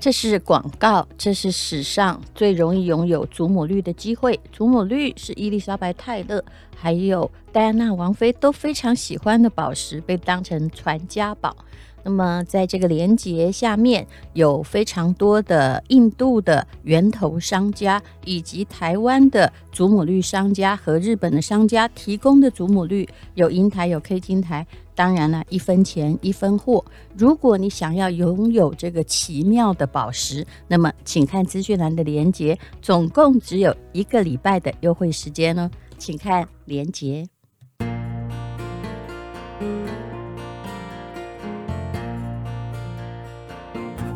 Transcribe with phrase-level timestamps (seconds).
[0.00, 4.40] 这是广告，这是史上最容易拥有祖母绿的机会。
[4.50, 6.42] 祖母绿是伊丽莎白泰勒
[6.74, 11.54] 还有戴安娜王妃都非常喜欢的宝石，被当成传家宝。
[12.02, 24.66] 那么，在这个连接下面有非常多的印度的源头商家，以及台湾的祖母绿商家和日本的商家提供的祖母绿，有银台，有 K 金台。
[24.94, 26.84] 当然了，一分钱一分货。
[27.16, 37.26] 如果你想要拥有这个奇妙的宝石，那么请看资讯栏的连接，总共只有一个礼拜的优惠时间哦，请看连接。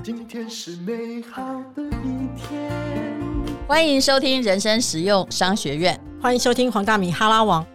[0.05, 1.43] 今天是美好
[1.75, 2.71] 的一天。
[3.67, 7.67] 欢迎收听人生实用商学院，欢迎收听黄大米哈拉王。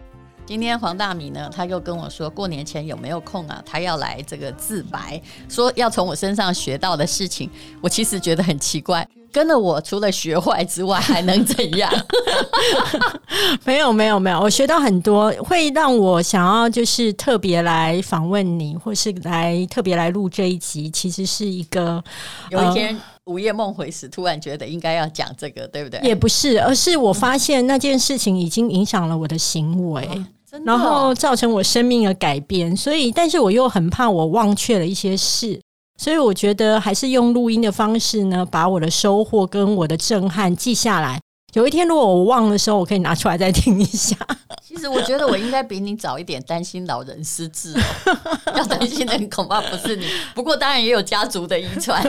[0.46, 3.60] 今天黄大米呢，他又跟我说，过年前有没有空啊？
[3.66, 7.50] 他要来这个自白，说要从我身上学到的事情。
[7.80, 9.04] 我其实觉得很奇怪。
[9.32, 11.90] 跟了我，除了学坏之外，还能怎样？
[13.64, 14.40] 没有，没有，没有。
[14.40, 20.90] 我学到很多，会让我想要就是特别来访问你，或是来特别来录这一集。
[20.90, 22.02] 其实是一个
[22.50, 26.00] 有一天午夜梦回时，突然觉得应该要讲这个，对不对？
[26.00, 30.08] 也不是，而是我发现那件事情已经影响了我的行为，
[30.64, 32.76] 然后造成我生命的改变。
[32.76, 35.60] 所以，但是我又很怕我忘却了一些事。
[36.02, 41.20] 所以我觉得还是用录音的方式呢，把我的收获跟我的震撼记下来。
[41.52, 44.16] 有一天如果我忘的时候，我可以拿出来再听一下。
[44.66, 47.82] 其实我觉得我应该比你早一点担心老人失智哦，
[48.56, 50.06] 要担心的恐怕不是你。
[50.34, 52.02] 不过当然也有家族的遗传。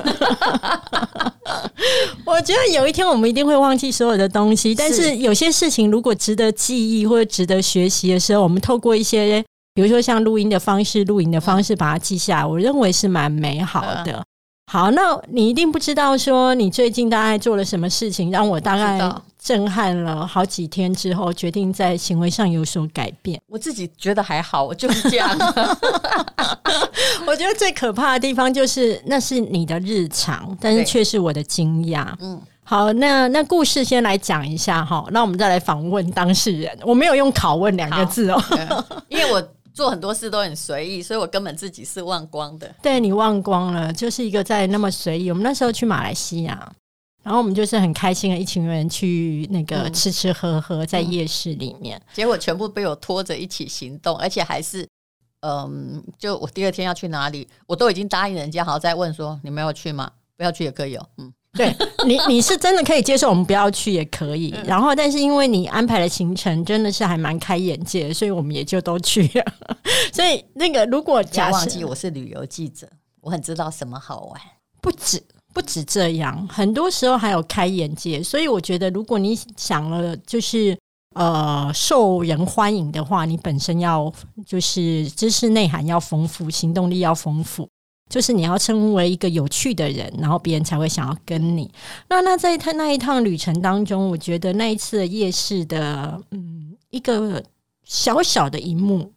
[2.23, 9.43] 我觉得有一天我们一定会忘记所有的东西，但是有些事情如果值得记忆或者值得学习的时候，我们透过一些。
[9.73, 14.23] 比如说像录音的方式、录影的方式，把它记下来，我认为是蛮美好的。
[14.71, 19.01] 好，那你一定不知道说你最近大概做了什么事情，让我大概
[19.37, 23.41] 震撼了好几天之后，决定在行为上有所改变。
[23.47, 25.29] 我自己觉得还好，我就是这样。
[27.27, 32.07] 我觉得最可怕的地方就是那是你的日常，但是却是我的惊讶。
[32.21, 36.77] 嗯，好，那那故事先来讲一下哈，那我们再来访问当事人。
[36.83, 38.41] 我没有用拷问两个字哦，
[39.09, 39.45] 因为我。
[39.73, 42.73] 做很多事都很随意，所以我根本自己是忘光的。
[42.81, 45.29] 对，你忘光了，就是一个在那么随意。
[45.29, 46.71] 我们那时候去马来西亚，
[47.23, 54.87] 然后我们就是很开心的一群人去那个吃吃喝喝，在夜市里面，嗯嗯，结果全部被我拖着一起行动，而且还是
[55.41, 60.11] 嗯，就我第二天要去哪里，我都已经答应人家，好在问说你们要去吗？
[60.35, 61.33] 不要去也可以哦，嗯。
[61.53, 61.75] 对
[62.07, 64.55] 你，你是真的可以接受我们不要去也可以。
[64.65, 69.45] 然后，但是因为你安排的行程真的是还蛮开眼界，所以我们也就都去了。
[70.13, 72.87] 所以那个如果假设忘记我是旅游记者，
[73.19, 74.41] 我很知道什么好玩。
[74.81, 75.21] 不止
[75.53, 78.23] 不止这样，很多时候还有开眼界。
[78.23, 80.77] 所以我觉得，如果你想了就是
[81.15, 84.11] 呃受人欢迎的话，你本身要
[84.45, 87.67] 就是知识内涵要丰富，行动力要丰富。
[88.11, 91.71] 就是你要成为一个有趣的人，然后别人才会想要跟你。
[92.09, 97.41] 那那在他那一趟旅程当中，我觉得那一次的夜市的嗯一个
[97.85, 99.09] 小小的一幕，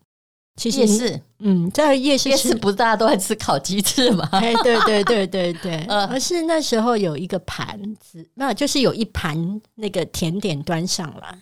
[0.54, 4.28] 其实夜市嗯在夜市夜市不是大家都在吃烤鸡翅吗？
[4.38, 11.36] 哎，对对对对对， 而是那时候有一个盘子，那就是有一盘那个甜点端上来。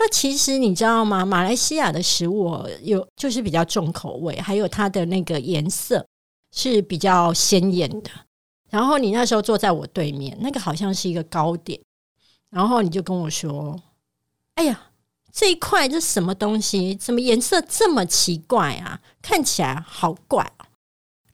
[0.00, 1.24] 那其实你知道吗？
[1.24, 6.04] 马来西亚的食物有就是比较重口味，还有它的那个颜色。
[6.52, 8.10] 是比较鲜艳的，
[8.70, 11.78] 然后你那时候坐在我对面，那个好像是一个糕点，
[12.50, 13.80] 然后你就跟我说
[14.56, 14.80] ：“哎呀，
[15.32, 16.94] 这一块这是什么东西？
[16.94, 19.00] 怎么颜色这么奇怪啊？
[19.20, 20.66] 看起来好怪哦。”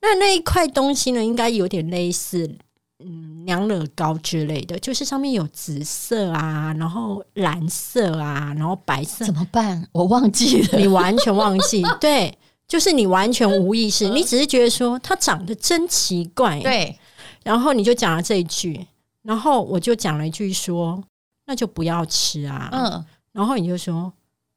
[0.03, 2.59] 那那一块东西呢，应该有点类似
[2.99, 9.25] 嗯娘惹糕之类的，就是上面有紫色啊，然后蓝色啊，然后白色。
[9.25, 9.89] 怎么办？
[9.93, 12.37] 我忘记了，你完全忘记，对。
[12.67, 16.99] 就是你完全无意识，你只是觉得说它长得真奇怪，对，
[17.43, 18.87] 然后你就讲了这一句，
[19.23, 21.03] 然后我就讲了一句说，
[21.47, 24.13] 那就不要吃啊，嗯，然后你就说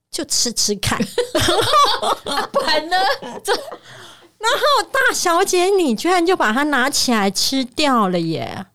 [0.10, 0.98] 就吃吃看，
[2.52, 2.96] 不然呢？
[3.44, 3.54] 这，
[4.40, 8.66] 然后大小姐你居然就把它拿起来吃掉了耶，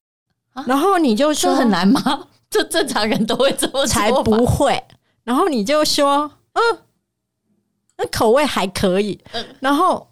[0.66, 2.28] 然后你就说很难吗？
[2.50, 4.84] 这正常人都会这么做，才不会，
[5.24, 6.78] 然后你就说嗯。
[8.10, 9.18] 口味还可以，
[9.60, 10.08] 然后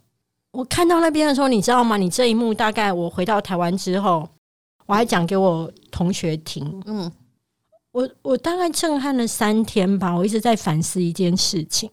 [0.50, 1.96] 我看到那边的时候，你知道吗？
[1.96, 4.28] 你这一幕大概我回到台湾之后，
[4.86, 6.82] 我还讲给我同学听。
[6.86, 7.10] 嗯，
[7.92, 11.90] 我我大概震撼了三天吧，我一直在反思一件事情。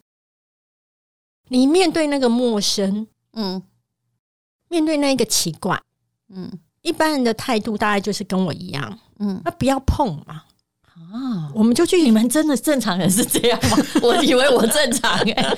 [1.49, 3.61] 你面对那个陌生，嗯，
[4.69, 5.81] 面对那个奇怪，
[6.29, 6.51] 嗯，
[6.81, 10.43] 一般人的态度大概就是跟我一样，嗯，那不要碰嘛。
[10.99, 12.01] 啊，我们就去。
[12.01, 13.77] 你们真的正常人是这样吗？
[14.01, 15.57] 我以为我正常哎、欸，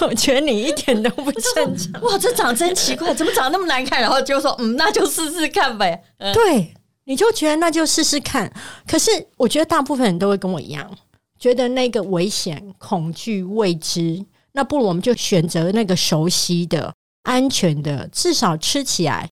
[0.06, 2.00] 我觉得你一点都不正常。
[2.02, 4.00] 哇，这长真奇怪，怎么长那么难看？
[4.00, 6.02] 然后就说，嗯，那就试试看呗。
[6.18, 6.74] 嗯、对，
[7.04, 8.52] 你就觉得那就试试看。
[8.86, 10.90] 可是我觉得大部分人都会跟我一样，
[11.38, 16.92] 觉得那个危险、恐惧、未知，那不如我们就选择那个熟悉的、
[17.24, 19.28] 安全的，至少吃起来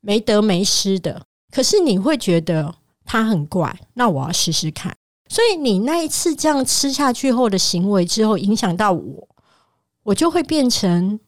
[0.00, 1.22] 没得没失的。
[1.54, 2.74] 可是你会觉得。
[3.04, 4.94] 它很怪，那我要试试看。
[5.28, 9.28] 所以你那一次这样吃下去后的行为之后，影响到我，
[10.02, 11.18] 我就会变成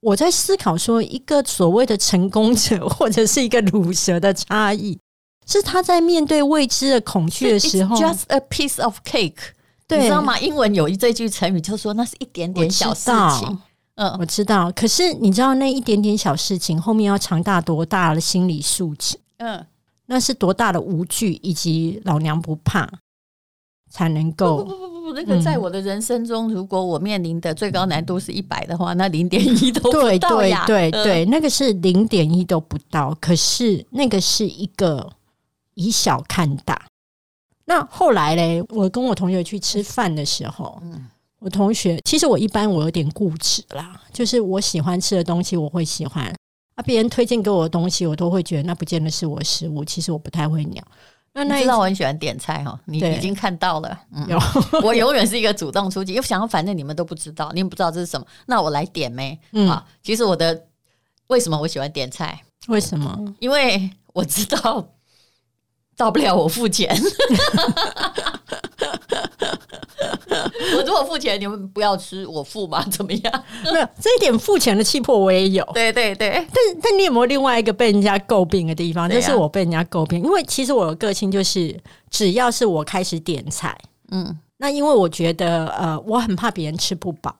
[0.00, 4.98] 我在思考说，一个所谓的成功者或者是一个乳蛇的差异，
[5.46, 9.34] 是他在面对未知的恐惧的时候，just a piece of cake，
[9.86, 10.40] 对，你知道吗？
[10.40, 13.58] 英文有一这句成语，就说那是一点点小事情。
[13.96, 14.72] 嗯，我知道。
[14.72, 19.18] 可是你知道那一点点小事情后面要长大多大的心理素质？
[19.36, 19.66] 嗯。
[20.06, 22.90] 那是多大的无惧，以及老娘不怕，
[23.90, 30.64] 才能够不不不不不，那个在我的人生中，如果我面临的最高难度是一百的话，那零点一都不到呀。
[30.66, 33.16] 对对对对，那个是零点一都不到。
[33.20, 35.12] 可是那个是一个
[35.74, 36.86] 以小看大。
[37.64, 41.06] 那后来嘞，我跟我同学去吃饭的时候，嗯，
[41.38, 46.34] 我同学其实我一般我有点固执啦，就是我喜欢吃的东西我会喜欢。
[46.74, 46.82] 啊！
[46.82, 49.84] 别人推荐给我的东西，我都会觉得那不见得是我的食物。
[49.84, 50.82] 其实我不太会鸟。
[51.34, 53.98] 那那你知道我很喜欢点菜哈，你已经看到了。
[54.14, 54.38] 嗯、有，
[54.82, 59.38] 我永远是一个主动出击，因为想要反正你们都不知道，你们不知道这是什么，那我来点呗。
[59.52, 60.66] 嗯，啊，其实我的
[61.28, 62.38] 为什么我喜欢点菜？
[62.68, 63.18] 为什么？
[63.40, 64.86] 因为我知道
[65.96, 66.94] 到不了我付钱。
[70.92, 72.84] 我如果付钱，你们不要吃，我付吗？
[72.90, 73.44] 怎么样？
[73.72, 75.64] 没有这一点付钱的气魄，我也有。
[75.72, 79.08] 对对对，但但你有没有另外一个被人家诟病的地方？
[79.08, 81.74] 就是我被人家诟病，因为其实我的个性就是，
[82.10, 83.76] 只要是我开始点菜，
[84.10, 87.34] 嗯，那因为我觉得呃，我很怕别人吃不饱，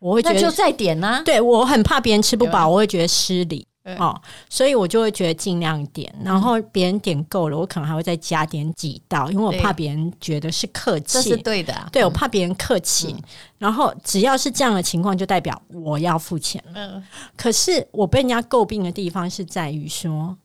[0.00, 1.22] 我会觉得那就再点啊。
[1.24, 3.66] 对，我很怕别人吃不饱，我会觉得失礼。
[3.98, 11.88] 哦，所以我就会觉得尽量点，然后别人点够了，我可能还会再加点几道，因为我怕别人觉得是客气，这是对的啊。
[11.92, 13.22] 对，我怕别人客气，嗯、
[13.58, 16.72] 然后只要是这样的情况，就代表我要付钱了。
[16.74, 17.04] 嗯，
[17.36, 20.36] 可是我被人家诟病的地方是在于说，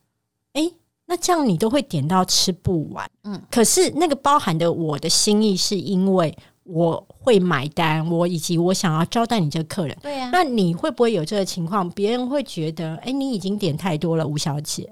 [0.53, 0.71] 哎，
[1.07, 6.37] 那这样你都会点到吃不完，嗯，可是那个包含的我的心意是因为。
[6.71, 9.97] 我会买单，我以及我想要招待你这个客人。
[10.01, 11.89] 对呀、啊，那你会不会有这个情况？
[11.91, 14.89] 别人会觉得，哎，你已经点太多了，吴小姐。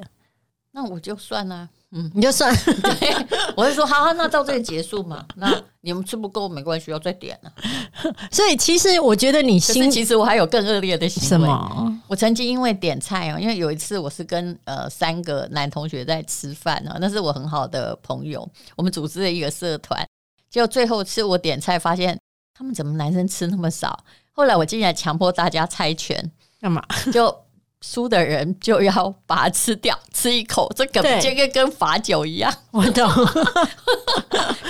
[0.72, 2.56] 那我就算了，嗯，你就算。
[2.56, 3.16] 对，
[3.58, 5.26] 我就说，好，好，那到这里结束嘛。
[5.36, 7.52] 那你们吃不够没关系，要再点了。
[8.30, 11.28] 所以其实我觉得你心，其实我还有更恶劣的行为。
[11.28, 12.02] 什么？
[12.08, 20.08] 我曾经因为点菜哦，因为有一次我是跟呃三个男同学在吃饭啊，那是我很好的朋友，我们组织了一个社团。
[20.50, 22.20] 就最后吃我点菜，发现
[22.54, 24.04] 他们怎么男生吃那么少？
[24.32, 26.32] 后来我竟然强迫大家猜拳，
[26.62, 26.84] 干嘛？
[27.12, 27.46] 就
[27.82, 32.54] 输的人就要把它吃掉，吃一口，这个这个跟罚酒一样。
[32.72, 33.10] 我懂。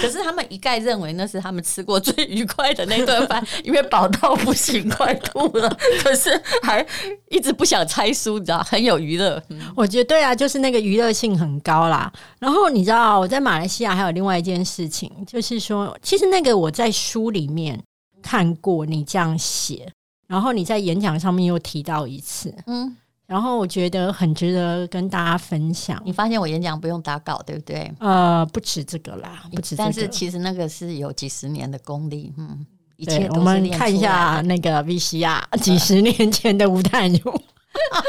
[0.01, 5.69] 可是他们一概认为那是他们吃过最愉快的那顿饭，因为饱到不行，快吐了。
[6.01, 6.29] 可是
[6.63, 6.85] 还
[7.29, 9.41] 一直不想猜输，你知道，很有娱乐。
[9.75, 12.11] 我觉得对啊，就是那个娱乐性很高啦。
[12.39, 17.81] 然后你知道我在马来西亚还有另外一件事情，就是说，其实那个我在书里面
[18.21, 19.91] 看过你这样写，
[20.29, 22.95] 然后你在演讲上面又提到一次，嗯。
[23.25, 26.01] 然后我觉得很值得跟大家分享。
[26.03, 27.91] 你发现我演讲不用打稿，对不对？
[27.99, 29.83] 呃，不止这个啦，不止这个。
[29.83, 33.59] 但是其实那个是有几十年的功力，嗯，一切都是练出来的。
[33.59, 37.41] 我们看一下那个 VCR，几十年前的吴淡如，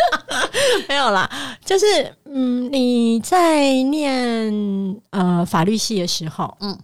[0.88, 1.30] 没有啦，
[1.66, 1.84] 就是
[2.24, 6.78] 嗯，你在念呃法律系的时候，嗯，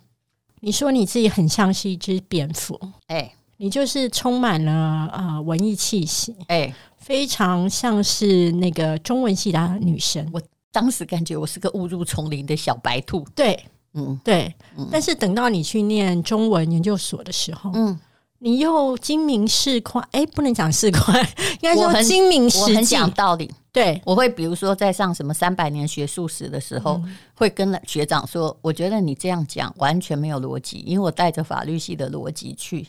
[0.60, 6.74] 你说你自己很像是一只蝙蝠，哎，你就是充满了呃文艺气息，哎。
[6.98, 13.24] 非常像是那个中文系的女生，我当时感觉我是个误入丛林的小白兔。
[13.32, 13.56] 对，
[13.94, 14.52] 嗯，对。
[14.76, 17.96] 嗯、但是等到你去念中文研究所的时候，嗯，
[18.40, 21.16] 你又精明市侩，哎、欸，不能讲市侩，
[21.62, 22.84] 应该说精明实际。
[22.86, 32.84] 讲道理，对，我会比如说在上什么三百年学术史的时候，嗯、会跟学长说，我觉得你这样讲完全没有逻辑，因为我带着法律系的逻辑去。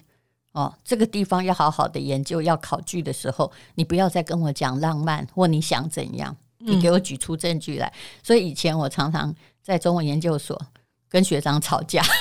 [0.58, 7.86] 哦，这个地方要好好的研究，要考据的时候，你不要再跟我讲浪漫或你想怎样，你给我举出证据来。
[7.86, 10.60] 嗯、所以以前我常常在中文研究所
[11.08, 12.02] 跟学长吵架，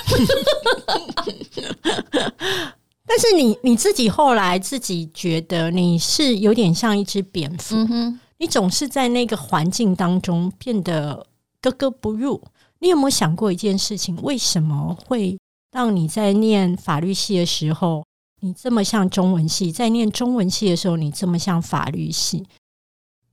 [3.06, 11.26] 但是你你自己后来自己觉得你是有点像一只蝙蝠，嗯、你总是在那个环境当中变得
[11.62, 12.42] 格格不入。
[12.80, 14.14] 你有没有想过一件事情？
[14.20, 15.38] 为什么会
[15.72, 18.04] 让你在念法律系的时候，
[18.46, 22.46] 你这么像中文系；在念中文系的时候，你这么像法律系？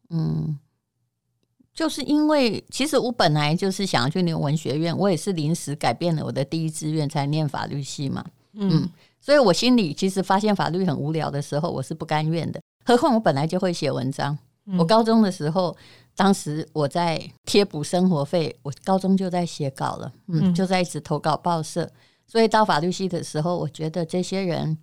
[0.09, 0.57] 嗯，
[1.71, 8.25] 就是因为其实我本来就是想要去念文学院，我也是临时改变了我的第一志愿才念法律系嘛。
[8.53, 8.89] 嗯，嗯，
[9.21, 12.59] 所以我心里其实发现法律很无聊的时候，我是不甘愿的。
[12.83, 14.35] 何况我本来就会写文章。
[14.79, 15.75] 我高中的时候，
[16.15, 21.87] 当时我在贴补生活费，我高中就在写稿了，嗯，就在一直投稿报社。
[22.25, 24.77] 所以到法律系的时候，我觉得这些人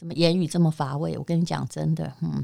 [0.00, 1.14] 怎么言语这么乏味？
[1.18, 2.42] 我跟你讲真的，嗯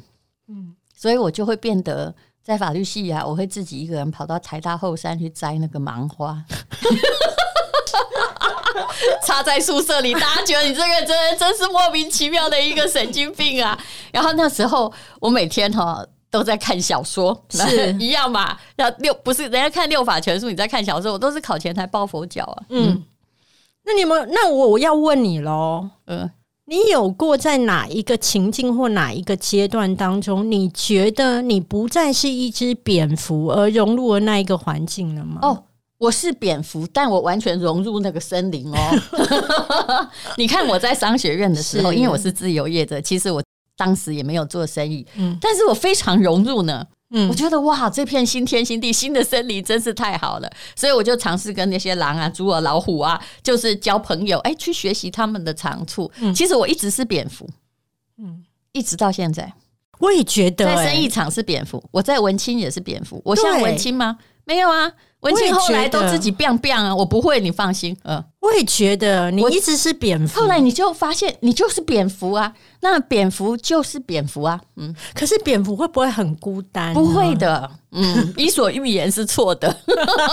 [0.48, 6.44] 嗯，所以我就会变得在法律系啊，我会自己一个人跑到台大后山去摘那个芒花，
[9.24, 13.82] 插在宿舍里，大家觉得你这个真真是莫名其妙的一个神经病啊！
[14.12, 16.06] 然后那时候我每天哈。
[16.28, 18.58] 都在看小说，是 一样嘛？
[18.76, 22.64] 要六不是人家看六法全书，你在看小说，我都是考前台抱佛脚啊。
[22.68, 23.04] 嗯，嗯，
[23.84, 25.88] 那你们，那我我要问你喽。
[26.06, 26.30] 嗯，
[26.66, 35.38] 你有过在哪一个情境或哪一个阶段当中，你觉得你不再是一只蝙蝠，而融入了那一个环境了吗？
[35.42, 35.62] 哦，
[35.98, 38.76] 我是蝙蝠，但我完全融入那个森林哦。
[40.36, 43.42] 你看我在商学院的时候，因为我是自由业者，其实我。
[43.78, 56.10] 当时也没有做生意，嗯，但是我非常融入呢，嗯，我觉得哇，这片新天新地，新的森林真是太好了，所以我就尝试跟那些狼啊、猪啊、老虎啊，就是交朋友，哎，去学习他们的长处。
[56.20, 57.48] 嗯，其实我一直是蝙蝠，
[58.18, 59.52] 嗯，一直到现在，
[60.00, 64.18] 我也觉得在生意场是蝙蝠，我在文青也是蝙蝠，我像文青吗？
[64.44, 64.92] 没有啊。
[65.20, 67.96] 文青后来都自己变变啊，我不会，你放心。
[68.04, 70.40] 嗯，我也觉得你一直是蝙蝠。
[70.40, 74.60] 后来你就发现你就是蝙蝠啊，那蝙蝠就是蝙蝠啊。
[74.76, 76.94] 嗯，可是蝙蝠会不会很孤单？
[76.94, 77.68] 不会的。
[77.92, 79.74] 嗯，伊索寓言是错的。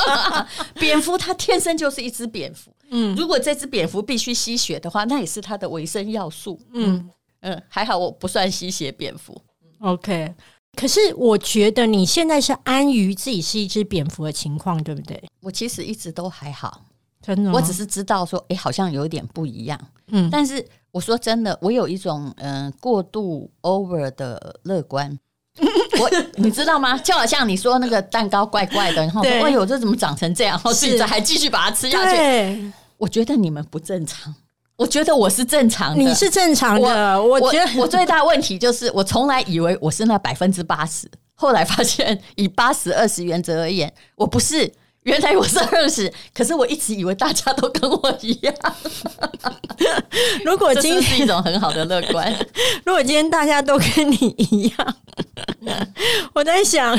[0.76, 2.72] 蝙蝠它天生就是一只蝙蝠。
[2.92, 6.60] 嗯，如果这只蝙蝠必须吸血的话，那也是它的维生要素。
[6.74, 7.10] 嗯
[7.42, 9.42] 嗯，还好我不算吸血蝙蝠。
[9.80, 10.34] OK。
[10.76, 15.24] 可是我觉得你现在是安于自己是一只蝙蝠的情况，对不对？
[15.42, 16.82] 我其实一直都还好，
[17.22, 17.52] 真的。
[17.52, 19.80] 我只是知道说，哎，好像有点不一样。
[20.08, 25.18] 嗯，但是我说真的，我有一种嗯过度 over 的乐观。
[26.00, 26.98] 我 你知道吗？
[26.98, 30.54] 就好像你说那个蛋糕怪怪的，然后说哎呦，这怎么长成这样？
[30.56, 32.74] 然后现在还继续把它吃下去。
[32.98, 34.34] 我觉得你们不正常。
[34.84, 37.24] 我觉得我是正常的，你是正常的。
[37.24, 44.70] 我，我觉得我，我最大问题就是，我从来以为我是那百分之八十，后来发现以八十二十原则而言，我不是。
[45.04, 48.54] 原来我是二十，可是我一直以为大家都跟我一样。
[50.46, 52.34] 如果今天是，是一种很好的乐观，
[52.86, 54.96] 如果今天大家都跟你一样，
[56.34, 56.98] 我在想，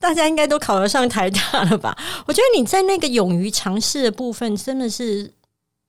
[0.00, 1.96] 大家应该都考得上台大了吧？
[2.26, 5.32] 我觉得你在那个勇于尝试的部分，真的是。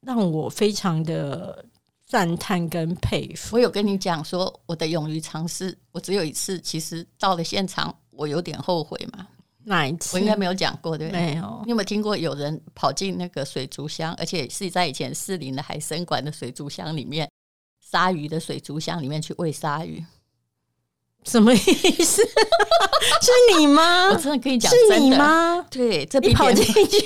[0.10, 1.64] 让我非常的
[2.08, 3.56] 赞叹跟佩服。
[3.56, 6.60] 我有跟你讲说，我的勇于尝试，我只有一次。
[6.60, 9.28] 其实到了现场，我有点后悔嘛。
[9.66, 10.18] 哪一次？
[10.18, 11.22] 我应该没有讲过，对不对？
[11.22, 11.62] 没有。
[11.64, 17.30] 你有没有听过有人跑进那个水族箱，而且是在以前士林的海生馆的水族箱里面，
[17.80, 20.04] 鲨鱼的水族箱里面去喂鲨鱼？
[21.26, 22.22] 什么意思？
[23.22, 24.08] 是你吗？
[24.10, 25.64] 我真的跟你讲，是你吗？
[25.70, 27.02] 对，这你跑进去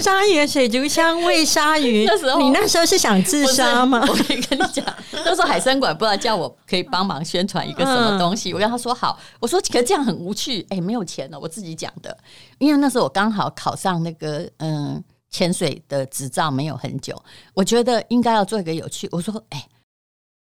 [0.00, 4.00] 鲨鱼的水族箱喂鲨鱼， 那时候你那时候是想自杀吗？
[4.08, 12.16] 我可以跟你讲，那时候海生馆不知道叫我可以帮忙宣传一个什么东西，我跟他说好，我说可是这样很无趣，哎，没有钱了，我自己讲的，
[12.58, 17.14] 因为那时候我刚好考上那个嗯潜水的执照没有很久，
[17.54, 19.08] 我觉得应该要做一个有趣。
[19.12, 19.64] 我说哎，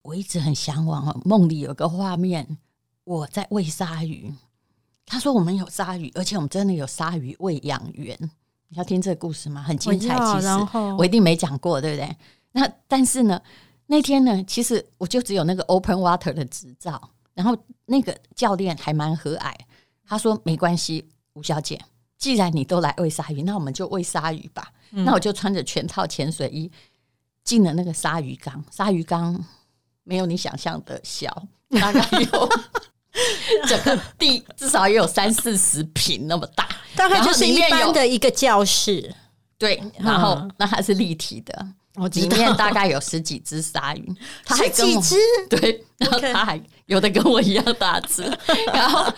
[0.02, 2.58] 我一直很向往哦，梦里有个画面。
[3.04, 4.32] 我在喂鲨鱼，
[5.06, 8.18] 他说我们有鲨鱼，而且我们真的有鲨鱼喂养员。
[8.68, 9.62] 你要听这个故事吗？
[9.62, 10.16] 很精彩。
[10.18, 10.48] 其实
[10.96, 12.16] 我一定没讲过，对不对？
[12.52, 13.40] 那但是呢，
[13.86, 17.10] 那天呢，其实我就只有那个 open water 的执照。
[17.34, 17.56] 然后
[17.86, 19.52] 那个教练还蛮和蔼，
[20.06, 21.80] 他说没关系，吴小姐，
[22.16, 24.72] 既然你都来喂鲨鱼，那我们就喂鲨鱼吧。
[24.92, 26.70] 嗯、那我就穿着全套潜水衣
[27.42, 28.64] 进了那个鲨鱼缸。
[28.70, 29.44] 鲨鱼缸
[30.04, 32.48] 没有你想象的小，大概有。
[33.68, 39.14] 整个地至少也有三四十平那么大，大概就是一般的一个教室。
[39.56, 45.16] 对，然后那它是立体的，我里面大概有十几只鲨鱼， 它还跟我十几只，
[45.56, 48.22] 对，然后它还有的跟我一样大只。
[48.72, 49.10] 然后，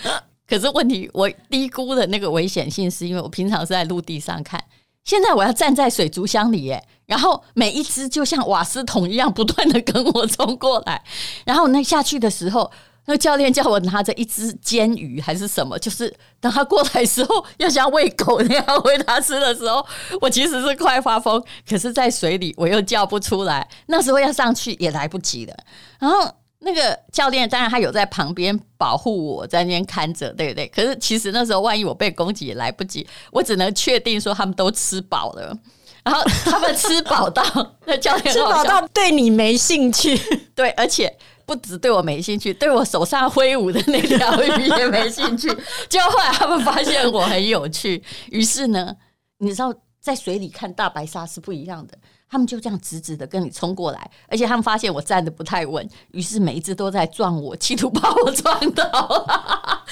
[0.46, 4.62] 可是问题我低估的那个危险性，是因为我平常是在陆地上看，
[5.04, 11.02] 现在我要站在水族箱里耶，然后每一只就像瓦斯桶一样不断的跟我冲过来，
[11.46, 12.70] 然后那下去的时候。
[13.08, 19.84] 那个教练叫我拿着一只煎鱼还是什么，就是等他过来的时候，要像喂狗那样喂他吃的时候，
[20.20, 23.66] 我其实是快发疯，可是在水里我又叫不出来。
[23.86, 25.54] 那时候要上去也来不及了。
[26.00, 30.66] 然后那个教练当然他有在旁边保护我，在那边看着，对不对？
[30.66, 35.56] 可是其实那时候万一我被攻击也来不及，我只能确定说他们都吃饱了。
[36.02, 37.44] 然后他们吃饱到
[37.84, 40.20] 那教练吃饱到对你没兴趣，
[40.56, 41.16] 对，而且。
[41.46, 45.48] 不只对我没兴趣，对我手上挥舞的那条鱼也没兴趣。
[45.88, 48.94] 结果后来他们发现我很有趣，于是呢，
[49.38, 51.96] 你知道在水里看大白鲨是不一样的。
[52.28, 59.24] 他们就这样直直的跟你冲过来，而且他们发现我站得不太稳，于是每一只都在撞我，企图把我撞倒。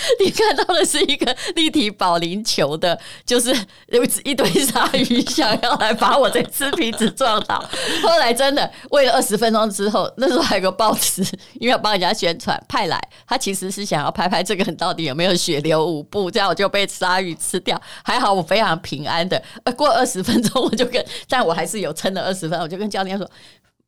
[0.24, 3.54] 你看到的是一个立体保龄球的，就是
[3.88, 7.62] 有 一堆鲨鱼想要来把我这吃皮子撞倒。
[8.02, 11.22] 后来真的喂了二十分钟之后，那时候还有个报纸，
[11.54, 17.80] 因为要帮人家宣传派来，他其实是想要拍拍这个人到底有没有血流五步，这样我就被鲨鱼吃掉。
[18.02, 19.42] 还好我非常平安的，
[19.76, 22.22] 过二十 分钟我就跟，但我还是有撑了。
[22.24, 23.28] 二十分，我就跟教练说：“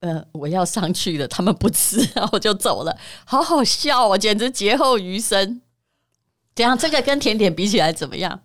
[0.01, 2.97] 呃，我要上去了，他们不吃，然后我就走了。
[3.25, 5.63] 好好笑哦，简直劫后余生。
[6.57, 8.41] 这样，这个跟甜点比起来怎么样？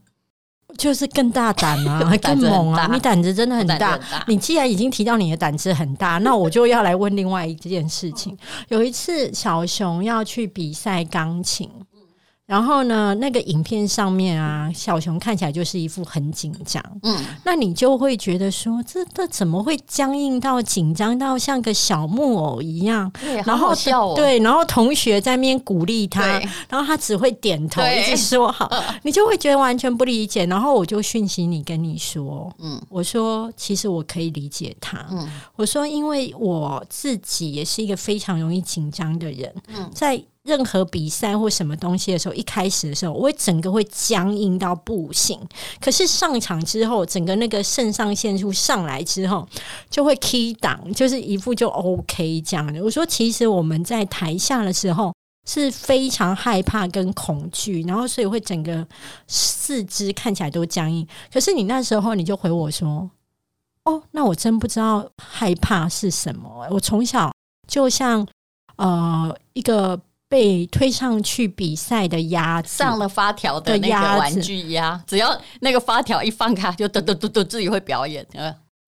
[0.78, 2.88] 就是更大胆啊， 更猛啊！
[2.94, 3.92] 你胆子真的很大。
[3.94, 4.24] 很大。
[4.28, 8.38] 你既然已经提到你的胆子很大， 那我就要来问另外一件事情。
[8.70, 11.70] 有一次，小熊要去比赛钢琴。”
[12.52, 16.84] 然后呢，那个影片上面啊，小熊看起来就是一副很紧张。
[17.04, 23.10] 嗯，那你就会觉得说，这这怎么会僵硬到紧张到像个小木偶一样？
[23.22, 24.16] 对，然后好好笑哦。
[24.18, 28.70] 对，然后同学在那边鼓励他，然后他只会点头，一直说好，
[29.04, 30.46] 你就会觉得完全不理解。
[30.48, 35.06] 然后我就讯息你跟你说，嗯，我说其实我可以理解他。
[35.10, 39.56] 嗯，我说因为我自己也是一个非常容易紧张的人。
[39.70, 40.22] 嗯，在。
[40.44, 45.40] 任何比赛或什么东西的时候，一开始的时候，我会整个会僵硬到不行。
[45.80, 49.48] 可是上场之后，整个那个肾上腺素上来之后，
[49.88, 52.84] 就会 key down，就是一副就 OK 这样的。
[52.84, 55.14] 我说，其实我们在台下的时候
[55.46, 58.88] 是非常害怕跟恐惧，然后所以会整个
[59.28, 61.08] 四肢看起来都僵硬。
[61.32, 63.08] 可是你那时候你就回我说
[63.86, 66.68] ：“哦，那我真不知道害怕是什么。
[66.72, 67.32] 我从小
[67.68, 68.28] 就像
[68.78, 78.26] 呃一个。”被推上去比赛的鸭子，上了发条的那个玩具鸭，只要那个发条一放开，就嘟嘟嘟嘟自己会表演。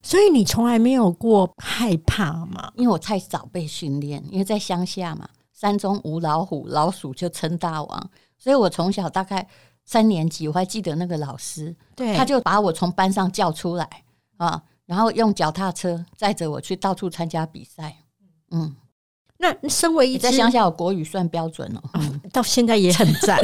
[0.01, 2.71] 所以你从来没有过害怕吗？
[2.75, 8.10] 因为我太早被训练，因为在乡下嘛，山中无老虎，老鼠就称大王。
[8.38, 9.45] 所以我从小大概
[9.84, 13.89] 三年级，我还记得那个老师，对，他就把我从班上叫出来
[14.38, 17.97] 啊，然后用脚踏车载着我去到处参加比赛，
[18.51, 18.73] 嗯。
[19.62, 23.38] 那身为一在乡下，我国语算标准了，嗯，到现在也很赞。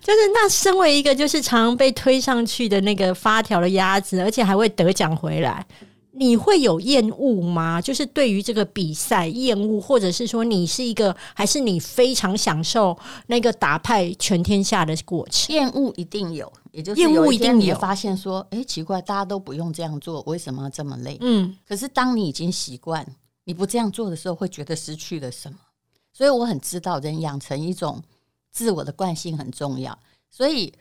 [0.00, 5.64] 就是那身为一个就是常常被推上去的那个发条的鸭子，而且还会得奖回来，
[6.12, 7.80] 你会有厌恶吗？
[7.80, 15.54] 就是对于这个比赛厌恶，或者是说你是一个，还是你非常享受那个打败全天下的过程？
[15.54, 17.76] 厌恶一定有，也就是厌恶一定有。
[17.78, 21.16] 发现说，哎，奇怪，大家都不用这样做，为什么要这么累？
[21.20, 23.06] 嗯，可是当你已经习惯。
[23.44, 25.58] 你不这样做的时候，会觉得失去了什么？
[26.12, 28.02] 所以我很知道，人养成一种
[28.50, 29.98] 自我的惯性很重要。
[30.28, 30.72] 所以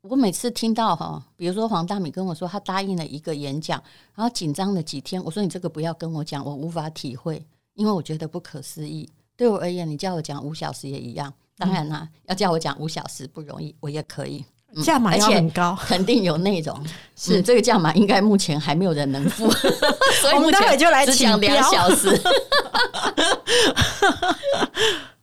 [0.00, 3.82] 我每次听到哈，比如说黄大米跟我说他答应了一个演讲，
[4.14, 9.08] 然后紧张了几天，我说你这个不要跟我讲，我无法体会，因为我觉得不可思议。
[9.36, 11.32] 对我而言，你叫我讲五小时也一样。
[11.56, 14.44] 当然啦，要叫我讲五小时不容易，我也可以。
[14.84, 16.78] 价码要很高，肯定有内容。
[17.16, 19.50] 是这个价码，应该目前还没有人能付，
[20.20, 22.08] 所以我们待会就来讲两小时。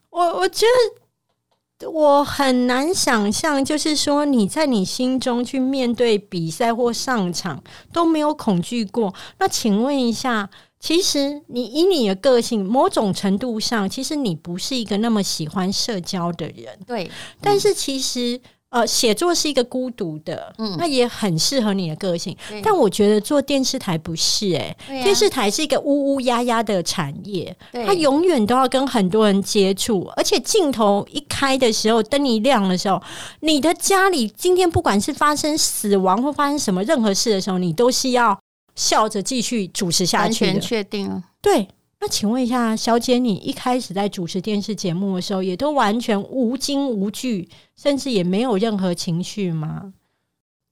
[0.10, 0.66] 我我觉
[1.78, 9.14] 得我很难想象，就是说你在你心中去面对比赛或上场都没有恐惧过。
[9.38, 16.78] 那请问一下，其实你以你的个性，某种程度上，其实你不是一个那么喜欢社交的人。
[16.86, 18.42] 对，但是其实。
[18.72, 22.36] 呃，写作是一个孤独的，嗯，那也很适合你的个性。
[22.62, 33.02] 但我觉得做电视台不是、欸，哎、啊，电视台是一个乌乌压压的产业，它永远都要跟很多人接触，而且镜头一开的时候，灯一亮的时候，
[33.40, 38.38] 你的家里今天不管是发生死亡或发生什么任何事的时候，你都是要
[38.76, 40.52] 笑着继续主持下去的。
[40.52, 41.68] 完全确定了，对。
[42.00, 49.94] 那请问一下，小姐，你一开始在主持电视节目的时候，也都完全无惊无惧，甚至也没有任何情绪吗？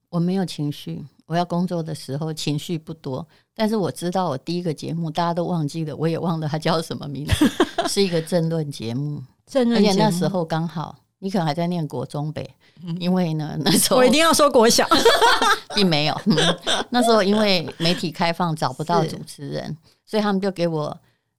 [0.10, 1.04] 我没有情绪。
[1.26, 7.50] 我要工作的时候情绪不多，但是我知道我第一个节目大家都忘记了，我也忘了它叫什么名字，
[7.88, 9.24] 是一个政论节目。
[9.48, 12.48] 政论节目，而且那时候刚好你可能还在念国中呗，
[13.00, 14.86] 因为呢那时候我一定要说国小，
[15.74, 16.36] 并没有、嗯。
[16.90, 20.96] 那时候因为媒体开放找不到主持人，所以他们就给我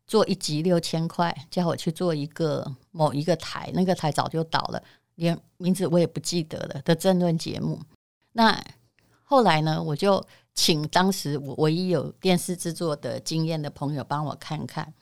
[0.07, 4.83] 做一集六千块，叫我去做一个某一个台，那个台早就倒了，
[5.15, 7.81] 连名字我也不记得了的政论节目。
[8.33, 8.63] 那
[9.23, 14.93] 后来呢，我就请当时我唯一有电视制作的经验的朋友帮我看看。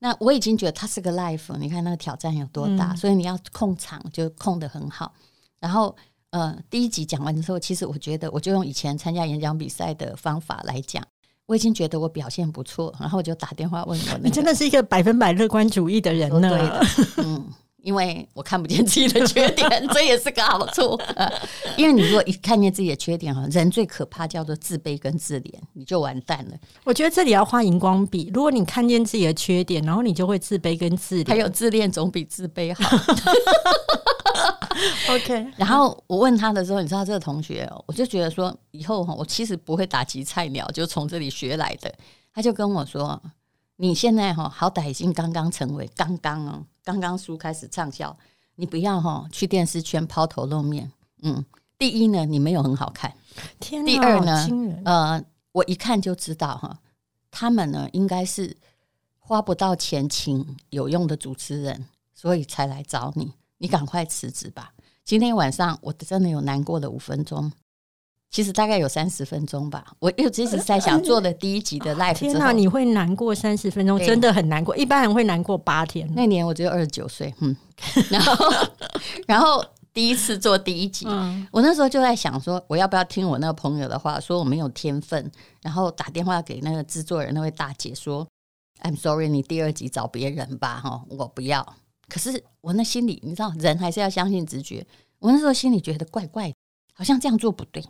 [0.00, 5.14] 那我已经觉得它是个 life，你看那个挑战有多大，嗯、所以你要控场就控得很好。
[5.58, 5.96] 然后，
[6.28, 11.02] 呃，第一集讲完之后，其实我觉得我就用以前参加演讲比赛的方法来讲，
[11.46, 12.94] 我已经觉得我表现不错。
[13.00, 16.48] 然后我就打电话问我、那个，你真的是一个百分百乐观主义的人呢？
[16.48, 16.86] 对的，
[17.18, 17.44] 嗯。
[17.84, 20.98] 因为我看不见自己的缺点，这也是个好处。
[21.76, 26.56] 因为你如果一看见自己的缺点哈，人最可怕叫做自卑跟自怜，你就完蛋了。
[26.82, 28.30] 我觉得这里要画荧光笔。
[28.32, 31.28] 如果你看见自己的缺点，然后你就会自卑跟自怜。
[31.28, 32.96] 还有自恋总比自卑好。
[35.14, 35.46] OK。
[35.56, 41.92] 然后我问他的时候，你知道这个同学，我就觉得说以后哈，我其实不会打击菜鸟，就从这里学来的。
[42.34, 43.20] 他就跟我说。
[43.76, 48.16] 你现在哈好歹已经刚刚成为刚刚哦，刚刚书开始畅销，
[48.54, 50.92] 你不要哈去电视圈抛头露面。
[51.22, 51.44] 嗯，
[51.76, 53.12] 第一呢，你没有很好看。
[53.58, 54.48] 天哪，第二呢，
[54.84, 56.78] 呃，我一看就知道哈，
[57.30, 58.56] 他们呢应该是
[59.18, 63.32] 花不到钱请有用的主持人，所以才来找你。
[63.58, 64.72] 你赶快辞职吧。
[65.04, 67.50] 今天晚上我真的有难过的五分钟。
[68.34, 74.76] 其实大概有三十分钟吧，我又一直在想做的第一集的 live 天哪，你会难过三十分钟，真的很难过。
[74.76, 76.04] 一般人会难过八天。
[76.16, 77.56] 那年我只有二十九岁，嗯，
[78.10, 78.34] 然后
[79.28, 81.06] 然后第一次做第一集，
[81.52, 85.30] 我那时候就在想说，我要不要听我那个朋友的话，说我没有天分，
[85.62, 88.26] 然后打电话给那个制作人那位大姐说
[88.82, 91.64] ，I'm sorry，你第二集找别人吧，哈，我不要。
[92.08, 94.84] 可是我那心里，你知道，人还是要相信直觉。
[95.20, 96.54] 我那时候心里觉得怪怪的，
[96.94, 97.80] 好像这样做不对。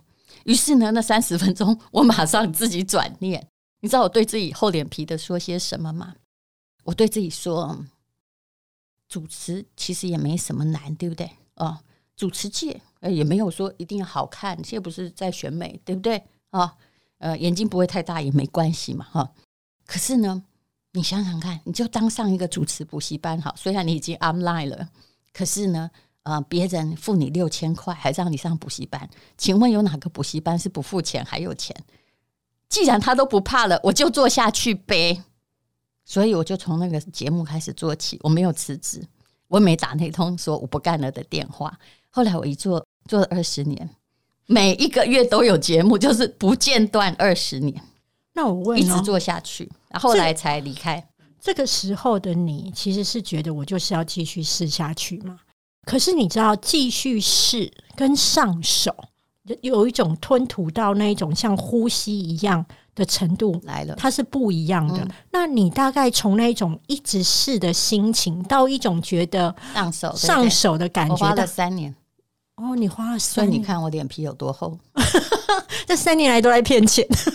[0.45, 3.49] 于是呢，那三十分钟，我马上自己转念。
[3.81, 6.15] 你知道我对自己厚脸皮的说些什么吗？
[6.85, 7.85] 我对自己说，
[9.09, 11.31] 主持其实也没什么难，对不对？
[11.57, 11.79] 哦，
[12.17, 16.17] 主持界呃也没有说一定要好看，现在不是在选美，对不对？
[16.51, 16.73] 啊、哦，
[17.19, 19.33] 呃，眼睛不会太大也没关系嘛，哈、
[19.87, 20.43] 可是呢，
[20.93, 24.89] 你想想看，你就当上一个主持补习班好，虽然你已经 online 了，
[25.33, 25.91] 可是呢。
[26.25, 26.41] 啊！
[26.43, 29.09] 别人付你六千块，还让你上补习班，
[29.39, 31.75] 请问有哪个补习班是不付钱还有钱？
[32.69, 35.23] 既然他都不怕了，我就做下去呗。
[36.05, 39.03] 所以我就从那个节目开始做起，我没有辞职，
[39.49, 41.79] 我没打那通说我不干了的电话。
[42.11, 43.89] 后来我一做做了二十年，
[44.47, 47.83] 每一个月都有节目，就是不间断二十年。
[48.33, 51.07] 那我问，一直做下去，然后后来才离开。
[51.41, 55.39] 这个时候的你，其实是觉得我就是要继续试下去吗？
[55.85, 58.95] 可是你知道，继续试跟上手
[59.61, 64.99] 有一种吞吐到那一种像呼吸一样的程度来了，它是不一样的。
[64.99, 71.95] 嗯、那你大概从那种一直试的心情，到一种觉得上手上手的感觉，花了三年。
[72.57, 74.79] 哦，你花了所以你看我脸皮有多厚？
[75.87, 77.05] 这三年来都在骗钱。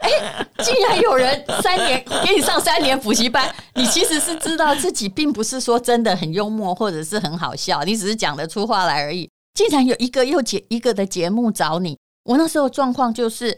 [0.00, 9.30] 哎、欸，竟然有人三年给你上三年补习班，你其实是知道自己并不是说真的很幽默或者是很好笑，你只是讲得出话来而已。
[9.54, 13.56] 竟然有一个又节一个的节目找你，我那时候状况就是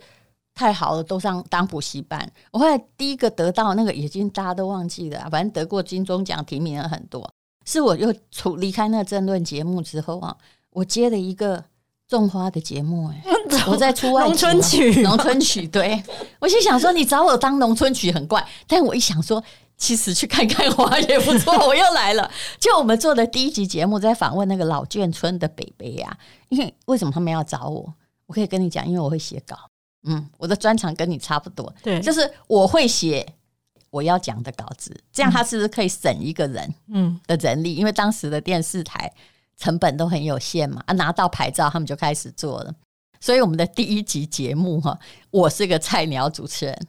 [0.54, 2.30] 太好了，都上当补习班。
[2.52, 7.28] 我后来第一个得到那个已经大家都忘记了，反正得过金钟奖提名了很多，
[7.64, 10.36] 是我又出离开那个政论节目之后啊。
[10.76, 11.64] 我接了一个
[12.06, 13.22] 种花的节目，哎，
[13.66, 16.02] 我在出外农村曲，农村曲，对，
[16.38, 19.42] 我就想说你找我当农村曲很怪，但我一想说，
[19.78, 22.30] 其实去看看花也不错， 我又来了。
[22.60, 26.14] 就我们做的第一集节目，在访问那个老眷村的北北呀，
[26.50, 27.94] 因为为什么他们要找我？
[28.26, 29.56] 我可以跟你讲，因为我会写稿，
[30.06, 33.26] 嗯，我的专长跟你差不多，对，就是我会写
[33.88, 37.74] 我要讲的稿子，这样他是不是可以省一个人，嗯，的人力？
[37.74, 39.10] 因为当时的电视台。
[39.56, 42.74] 成本都很有限嘛，啊，拿到牌照他们就开始做了。
[43.20, 44.98] 所以我们的第一集节目哈，
[45.30, 46.86] 我是个菜鸟主持人，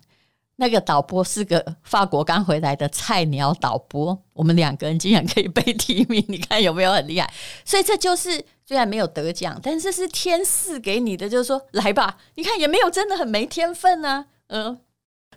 [0.58, 7.32] 那个导播是个法国刚回来的菜鸟导播，我们两个人竟然可以被提名， 你看有没有很厉害？
[7.64, 14.80] 所以这就是虽然没有得奖，但是是天赐给你的，就是说来吧，你看也没有真的很没天分啊，嗯。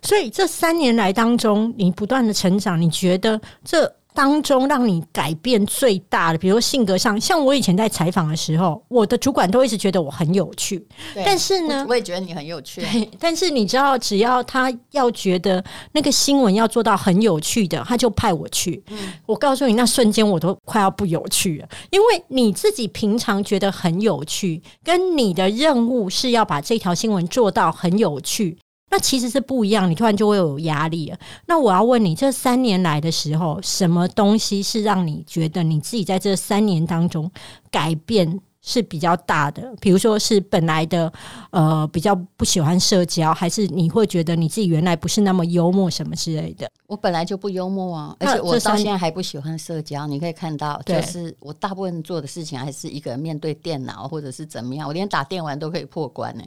[0.03, 12.81] 所以这三年来当中，你不断的成长，你觉得这当中让你改变最大的，比如性格上，像我以前在采访的时候，我的主管都一直觉得我很有趣，但是呢，我也觉得你很有趣。
[12.81, 18.83] 对但是你知道，只要他要觉得那个新闻要做到很有趣的，他就派我去。
[18.89, 28.57] 嗯，我告诉你，那瞬间我都快要不有趣了，因为你自己平常觉得很有趣，跟你的任务是要把这条新闻做到很有趣。
[28.91, 31.17] 那其实是不一样，你突然就会有压力了。
[31.47, 37.31] 那我要问你，这三年来的时候，什么东西是让你觉得你自己在这三年当中
[37.71, 38.39] 改变？
[38.63, 41.11] 是比较大的，比如说是本来的
[41.49, 46.71] 呃比较不喜欢社交，还是你会觉得你自己原来不是那么幽默什么之类的？
[46.85, 50.05] 我本来就不幽默啊，而且我到现在还不喜欢社交。
[50.05, 56.43] 你可以看到，就是我大部分做的事情还是一个人面对电脑或者是怎么样，我连打电玩都可以破关呢，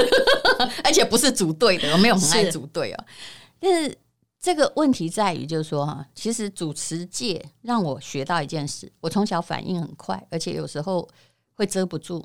[0.84, 3.04] 而且不是组队的，我没有很爱组队哦。
[3.58, 3.96] 但是
[4.38, 11.08] 这个问题在于，就是说哈，其实主持界让我学到一件事，我从小反应很快，而且有时候。
[11.56, 12.24] 会遮不住，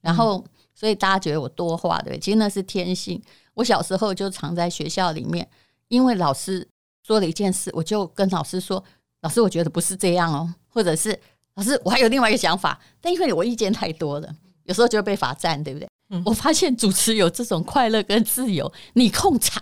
[0.00, 0.42] 然后
[0.74, 2.18] 所以大家觉得我多话，对不对？
[2.18, 3.20] 其实那是天性。
[3.54, 5.46] 我小时候就常在学校里面，
[5.88, 6.66] 因为老师
[7.02, 8.82] 说了一件事，我就跟老师说
[9.20, 11.18] ：“老师，我觉得不是这样哦。”或者是
[11.54, 15.88] “老师，我还有另外一个想法。”但因为我意见太多了，有时候就会被罚站，对不对？
[16.10, 16.22] 嗯。
[16.24, 19.60] 我发现主持有这种快乐跟自由，你控场，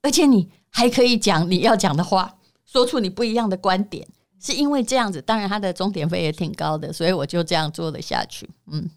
[0.00, 4.08] 而且你还可以讲你要讲的话，说出你不一样的观点。
[4.40, 8.48] 是因为这样子，当然他的钟点费也挺高的，所以我就这样做了下去。
[8.72, 8.88] 嗯，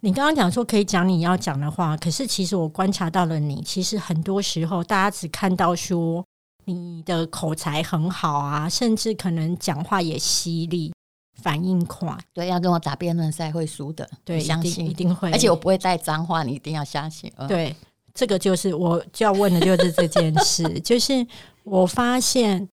[0.00, 6.24] 你刚刚讲说可以讲你要讲的话，可是其实我观察到了你，其实很多时候大家只看到说
[6.64, 10.94] 你的口才很好啊，甚至可能讲话也犀利，
[11.42, 12.16] 反应快。
[12.32, 17.28] 对，要跟我打辩论赛会输的，对，相信一定会，而且我不会带脏话，你一定要相信。
[17.36, 17.74] 嗯、对，
[18.14, 21.26] 这个就是我就要问的就是这件事， 就是
[21.64, 22.68] 我发现。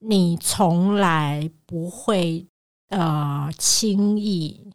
[0.00, 2.46] 你从来不会
[2.88, 4.70] 呃轻易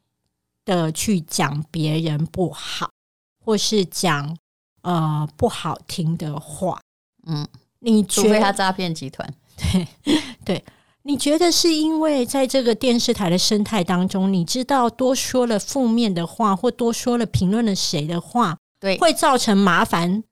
[0.66, 2.90] 的去讲别人不好，
[3.44, 4.38] 或是讲
[4.82, 6.82] 呃不好听的话。
[7.26, 7.48] 嗯，
[7.80, 9.34] 你觉得他诈骗集团？
[9.56, 9.88] 对
[10.44, 10.66] 对，
[11.04, 20.24] 你觉得是因为在这个电视台的生态当中，你知道多说了负面的话，或多说了评论了谁的话，对，会造成麻烦？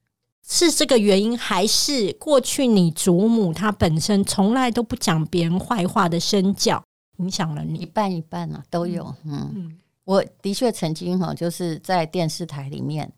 [0.54, 6.84] 是这个原因，还是过去你祖母她本身从来都不讲别人坏话的身教
[7.20, 7.80] 影响了你？
[7.80, 9.16] 一半一半啊，都有。
[9.24, 13.10] 嗯，嗯，我的确曾经哈，就是在电视台里面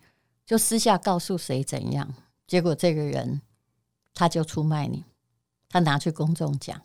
[0.46, 2.14] 就私下告诉谁怎样，
[2.46, 3.42] 结果这个人
[4.14, 5.04] 他就出卖你，
[5.68, 6.80] 他拿去公众讲。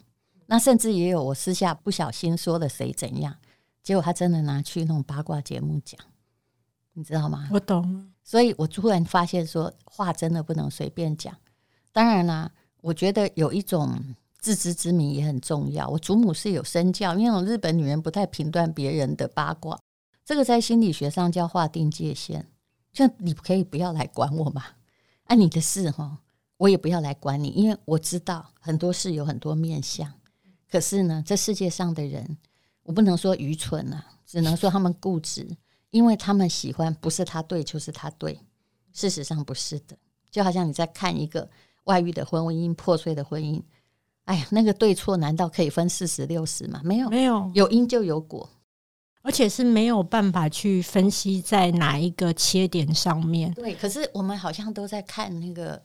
[0.46, 3.36] 那甚至也有我私下不小心说了谁怎样，
[3.82, 6.00] 结果他真的拿去那种八卦节目讲，
[6.98, 7.48] 你知道吗？
[7.52, 8.10] 我懂。
[8.24, 11.32] 所以我突然发现，说话真的不能随便讲。
[11.92, 13.96] 当然啦，我觉得有一种
[14.40, 15.88] 自知之明也很重要。
[15.88, 19.78] 我祖母是有身教，因为我日本女人不太评断别人的八卦，
[20.24, 22.44] 这个在心理学上叫划定界限。
[22.92, 24.64] 就你可以不要来管我嘛，
[25.26, 26.18] 按你的事哈，
[26.56, 30.12] 我也不要来管你，因为我知道很多事有很多面相。
[30.68, 32.36] 可是呢，这世界上的人，
[32.82, 35.48] 我不能说愚蠢啊，只能说他们固执。
[35.90, 38.38] 因为他们喜欢，不是他对就是他对，
[38.92, 39.96] 事实上不是的。
[40.30, 41.48] 就好像你在看一个
[41.84, 43.62] 外遇的婚姻、破碎的婚姻，
[44.24, 46.82] 哎呀，那个对错难道可以分四十六十吗？
[46.84, 48.48] 没有，没有，有因就有果，
[49.22, 53.52] 而且是没有办法去分析在哪一个切点上面。
[53.54, 55.82] 对，可是我们好像都在看那个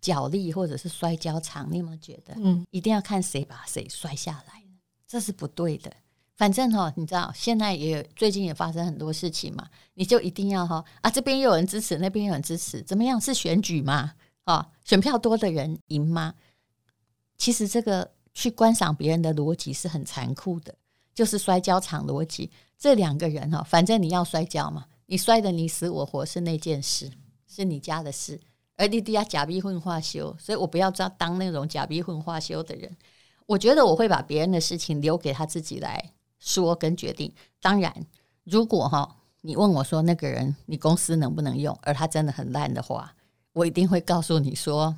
[0.00, 2.34] 脚力或者是摔跤场，你有没有觉得？
[2.38, 4.64] 嗯，一定要看谁把谁摔下来，
[5.06, 5.92] 这是不对的。
[6.42, 13.20] 反正哈，你知道，现在也最近也发生很多事情嘛，你就一定要哈啊，这边又有人支持，那边有人支持，怎么样？
[13.20, 14.14] 是选举吗？
[14.42, 16.34] 啊，选票多的人赢吗？
[17.38, 20.74] 其实这个去观赏别人的逻辑是很残酷的，
[21.14, 22.50] 就是摔跤场逻辑。
[22.76, 27.08] 这两个人哈，反正你要摔跤嘛，你摔得你死我活是那件事，
[27.46, 28.40] 是你家的事，
[28.76, 32.96] 而你底下假逼混化修，所以我不要当当那种假逼混化修的人。
[33.46, 36.12] 我觉得我会把别人的事情留给他自己来。
[36.44, 37.94] 说跟决定，当然，
[38.42, 43.14] 如果哈你问我说那个人你公司能不能用，而他真的很烂的话，
[43.52, 44.94] 我一定会告诉你说，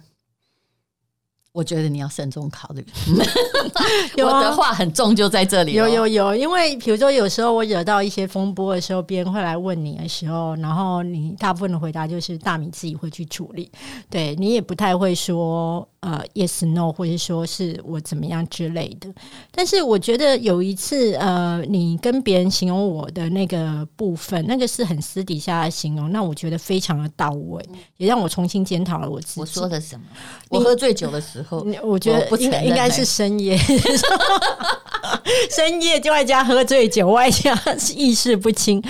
[1.52, 2.84] 我觉得你要慎重考虑。
[4.16, 5.74] 有啊、我的话很重，就在这里。
[5.74, 13.70] 有有有，因为比如说有时候我惹到一些风波的时候，别人会来问你的时候，然后你大部分的回答就是大米自己会去处理，
[14.08, 15.86] 对你也不太会说。
[16.04, 19.08] 呃，yes no，或者说是我怎么样之类的。
[19.50, 27.64] 但是我觉得有一次，呃，你跟别人形容我的那个部分，那个是很私底下的形容，那我觉得非常的到位，
[27.96, 29.40] 也让我重新检讨了我自己。
[29.40, 30.04] 我说的什么？
[30.50, 33.56] 我喝醉酒的时候，我觉得应该应该是深夜，
[35.50, 37.58] 深夜就外加喝醉酒，外加
[37.96, 38.82] 意识不清。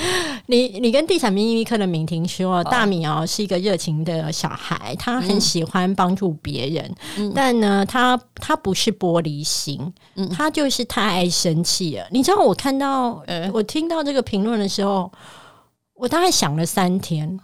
[0.47, 6.85] 你你跟地产秘密课的敏婷说，哦、大米哦是一个热情的小孩，他很喜欢帮助别人。
[6.85, 6.97] 嗯、
[7.35, 12.07] 但呢，他他不是玻璃心，嗯、他就是太爱生气了。
[12.11, 15.11] 你知道，我看到、呃、我听到这个评论的时候，
[15.95, 17.39] 我大概想了三天。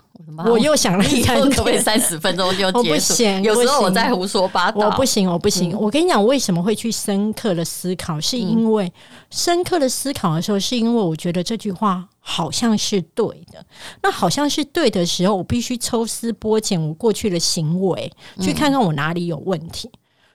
[0.46, 2.78] 我又想了三天，可不可以三十分钟就结束？
[2.78, 4.86] 我不行，有时候我在胡说八道。
[4.86, 5.72] 我不行，我不行。
[5.72, 8.20] 嗯、我跟你讲，为什么会去深刻的思考？
[8.20, 8.92] 是因为
[9.30, 13.64] 深刻的思考的时候，是因为我觉得这句话好像是对的。
[14.02, 19.90] 那好像是对的时候，我必须抽丝剥茧我过去的行为，去看看我哪里有问题。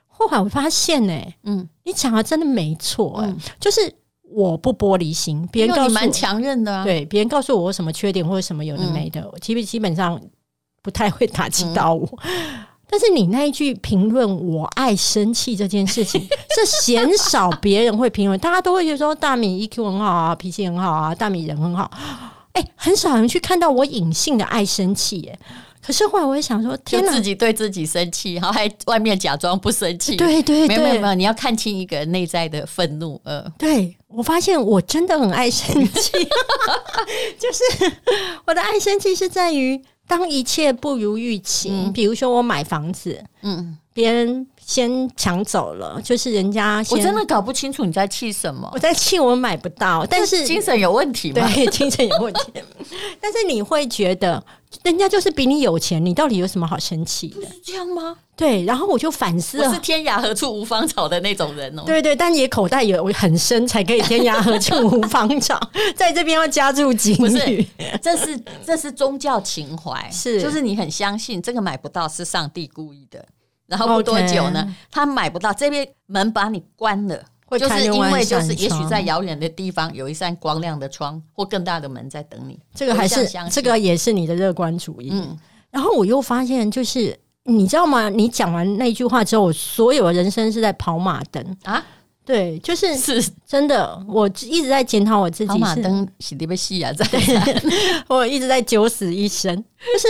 [0.07, 3.93] 后来我发现、欸，呢，嗯，你讲的真的没错、欸，嗯、就是。
[4.31, 10.19] 我不玻璃心，别人告诉我蛮强韧的、啊，对，别人告诉我什么缺点或者什么有的没的，其实、嗯、基本上
[10.81, 12.07] 不太会打击到我。
[12.23, 16.21] 嗯、 但是你那一句评论，我爱生气这件事情，
[16.55, 21.89] 是鲜少别人会评论，大家都会觉得说大米 EQ 很好啊，脾气很好啊，大米人很好，
[22.53, 25.39] 哎、欸，很少人去看到我隐性的爱生气，耶。
[25.85, 30.15] 可是后来我也想说，天哪，自己对自己生气，然后还外面假装不生气。
[30.15, 33.21] 对对对，没有没有没有，你要看清一个人内在的愤怒。
[33.23, 36.11] 呃，对，我发现我真的很爱生气，
[37.37, 37.93] 就是
[38.45, 44.45] 我的爱生气是在于当一切不如预期，嗯、比如说我买房子，嗯，别人。
[44.67, 46.83] 先抢走了，就是人家。
[46.89, 48.67] 我真的搞不清楚你在气什么。
[48.73, 51.47] 我在气我买不到，但是精神有问题吗？
[51.53, 52.51] 对， 精神有问题。
[53.21, 54.43] 但是你会觉得，
[54.81, 57.41] 人家就是比你有钱，你到底有什么好生气的？
[57.47, 58.17] 是这样吗？
[58.35, 59.67] 对，然后我就反思了。
[59.67, 61.83] 我是天涯何处无芳草的那种人哦。
[61.85, 65.59] 对对，但你的口袋有很深，才可以天涯何处无芳草。
[65.95, 67.65] 在这边要加注警语，不是，
[68.01, 73.23] 这是这是宗教情怀，是就是你很相信这个买不到是上帝故意的。
[73.67, 77.19] 然后不多久呢他买不到这边门把你关了，
[77.59, 82.59] 就是因为就是也许在遥远的地方有一扇光亮的窗或更大的门在等你。
[82.73, 85.09] 这个还是这个也是你的乐观主义。
[85.11, 85.37] 嗯，
[85.71, 88.09] 然后我又发现，就是你知道吗？
[88.09, 91.83] 你讲完那句话之后，我所有的人生是在跑马灯啊。
[92.25, 95.47] 对，就是是真的，我一直在检讨我自己。
[95.47, 97.07] 跑马灯是特别细啊，在
[98.09, 100.07] 我一直在九死一生，就是。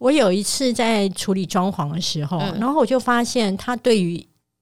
[0.00, 4.14] 我有一次在处理装潢的时候，嗯、然后我就发现他对于，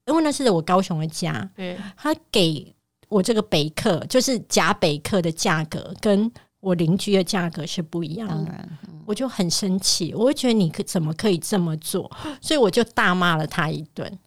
[0.05, 2.75] 因为那是我高雄的家，嗯、他给
[3.07, 8.51] 我这个北客，就是假北客的价格，跟我邻居的价格是不一样的，
[8.89, 14.19] 嗯、我就很生气，我会觉得你可怎么可以这么做， 所以我就大骂了他一顿。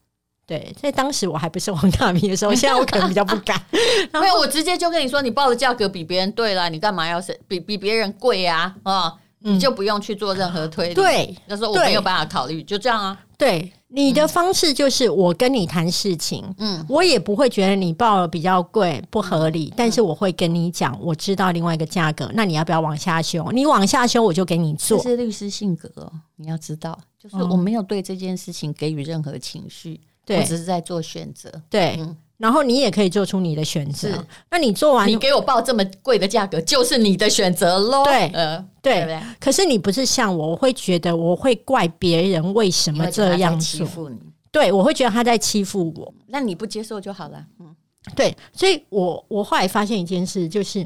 [0.46, 3.62] 对，在当时我还不是王大明的时候，现在我可能比较不敢。
[4.14, 8.74] 没有，我直接就跟你说，你报的价格比别人对了，你干嘛要是比比别人贵呀？
[8.82, 8.92] 啊？
[8.92, 10.94] 哦你就不用去做任何推理。
[10.94, 13.18] 对，那时候我没有办法考虑，就这样啊。
[13.36, 23.50] 对，你的方式就是我跟你谈事情，嗯，我也不会觉得你报了比较贵不合理，但是我会跟你讲，我知道另外一个价格，那你要不要往下修？
[23.52, 24.98] 你往下修，我就给你做。
[24.98, 31.98] 这是律师性格哦，你要知道，就是我没有对这件事情给予任何情绪，对，我只是在做选择，对。
[32.42, 34.08] 然后你也可以做出你的选择。
[34.50, 38.02] 那你做完，你给我报这么贵的价格，就是你的选择喽。
[38.02, 44.18] 对，呃，对，对对，可是你不是像我，我会觉得我会怪别人为什么这样欺负你。
[44.50, 46.12] 对，我会觉得他在欺负我。
[46.26, 47.46] 那你不接受就好了。
[47.60, 47.76] 嗯，
[48.16, 50.84] 对，所以我我后来发现一件事，就是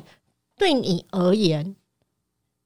[0.59, 1.75] 对你而言，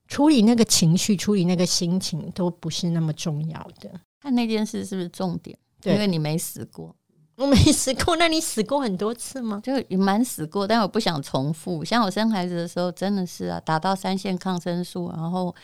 [0.09, 3.88] 处理那个情绪、处理那个心情都不是那么重要的。
[4.20, 5.57] 看那件事是不是重点？
[5.81, 6.92] 对，因为你没死过。
[7.40, 9.59] 我没死过，那你死过很多次吗？
[9.64, 11.83] 就也蛮死过，但我不想重复。
[11.83, 15.55] 像我生孩子的时候，真的是啊，打到三线抗生素，然后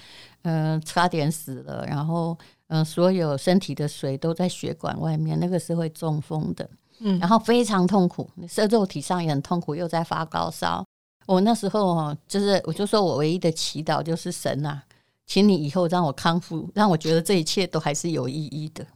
[0.40, 2.34] 嗯、呃，差点死了，然后
[2.68, 6.66] 嗯、呃，所有身体的水都在血管外面，那个是会中风的，
[7.00, 10.82] 嗯，然后非常痛苦，在肉体上也很痛苦，又在发高烧。
[11.26, 14.82] 我那时候哦，就是我就说我唯一的祈祷就是神啊，
[15.26, 18.86] 请你以后让我康复，让我觉得这一切都还是有意义的。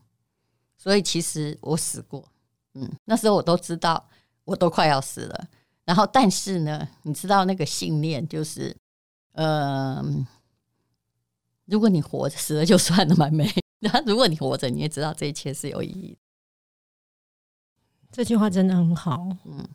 [0.78, 2.24] 所以其实我死过。
[2.74, 4.08] 嗯，那时候我都知道，
[4.44, 5.46] 我都快要死了。
[5.84, 8.76] 然后，但是呢，你知道那个信念就是，
[9.32, 10.04] 呃，
[11.64, 13.52] 如果你活着，死了就算了嘛，没。
[13.80, 16.18] 然后，如果你活着，你也知道这一切是有意义的。
[18.12, 19.26] 这句话真的很好。
[19.44, 19.66] 嗯，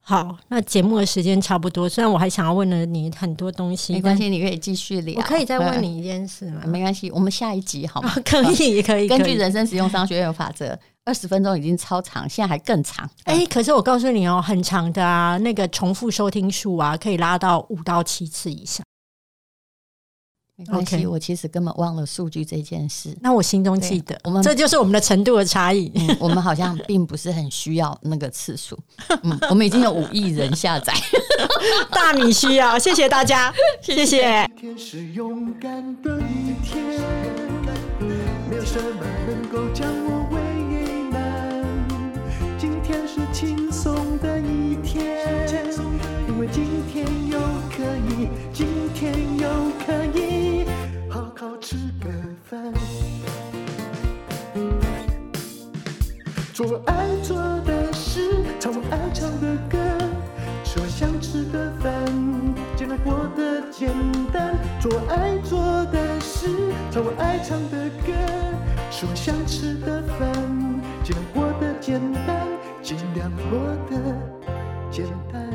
[0.00, 1.88] 好，那节目的时间差不多。
[1.88, 5.16] 虽然我还想要问了你很多东西，没关系，你可以继续聊。
[5.16, 6.62] 我可以再问你一件事吗？
[6.66, 8.12] 没关系，我们下一集好吗？
[8.26, 9.06] 可以，可以。
[9.08, 10.78] 根据人生实用商学院法则。
[11.06, 13.08] 二十分钟已经超长，现在还更长。
[13.24, 18.84] 哎、欸，可是我告诉你哦，很长的啊，那个重复收听数啊，可以拉到五到七次以上。
[20.56, 21.08] 没关系，Okay.
[21.08, 23.16] 我其实根本忘了数据这件事。
[23.20, 26.16] 那我心中记得，我们这就是我们的程度的差异、嗯。
[26.18, 28.76] 我们好像并不是很需要那个次数。
[29.22, 30.92] 嗯，我们已经有五亿人下载，
[31.92, 32.76] 大米需要。
[32.76, 34.50] 谢谢大家， 谢谢。
[34.58, 36.82] 今天是勇敢的一天，
[38.48, 39.86] 没有什么能够将
[43.16, 45.26] 是轻松的一天，
[46.28, 47.38] 因为今天又
[47.74, 49.48] 可以，今天又
[49.86, 50.66] 可以。
[51.08, 52.10] 好好吃个
[52.44, 52.70] 饭。
[56.52, 59.78] 做我爱做的事，唱我爱唱的歌，
[60.62, 62.04] 吃我想吃的饭，
[62.76, 63.88] 尽量过得简
[64.30, 64.54] 单。
[64.78, 66.50] 做我爱做的事，
[66.90, 68.12] 唱我爱唱的歌，
[68.90, 70.30] 吃我想吃的饭，
[71.02, 72.46] 尽量过得简单，
[72.86, 73.58] 尽量过
[73.90, 74.16] 得
[74.92, 75.50] 简单。